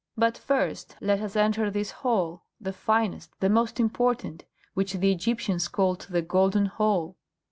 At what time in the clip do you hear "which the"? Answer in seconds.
4.73-5.11